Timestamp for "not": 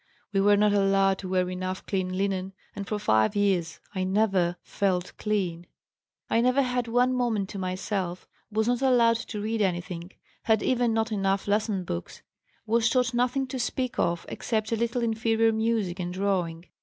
0.57-0.73, 8.67-8.81, 10.91-11.11